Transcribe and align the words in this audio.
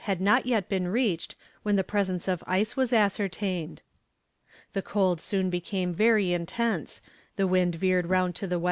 had 0.05 0.19
not 0.19 0.47
yet 0.47 0.67
been 0.67 0.87
reached 0.87 1.35
when 1.61 1.75
the 1.75 1.83
presence 1.83 2.27
of 2.27 2.43
ice 2.47 2.75
was 2.75 2.91
ascertained. 2.91 3.83
The 4.73 4.81
cold 4.81 5.21
soon 5.21 5.51
became 5.51 5.93
very 5.93 6.33
intense, 6.33 7.03
the 7.35 7.45
wind 7.45 7.75
veered 7.75 8.07
round 8.07 8.33
to 8.37 8.47
the 8.47 8.55
W.N. 8.55 8.59